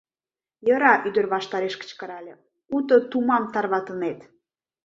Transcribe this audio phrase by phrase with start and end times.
[0.67, 2.33] —Йӧра,— ӱдыр ваштареш кычкырале,—
[2.75, 4.19] уто тумам тарватынет!